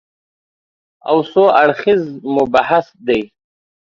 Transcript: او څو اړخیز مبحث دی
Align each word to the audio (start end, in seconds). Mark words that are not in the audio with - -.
او 1.09 1.17
څو 1.31 1.43
اړخیز 1.61 2.01
مبحث 2.35 2.87
دی 3.07 3.21